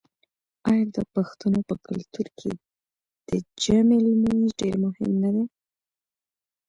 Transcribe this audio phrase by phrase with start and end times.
[0.69, 2.51] آیا د پښتنو په کلتور کې
[3.27, 3.29] د
[3.63, 5.45] جمعې لمونځ ډیر مهم نه دی؟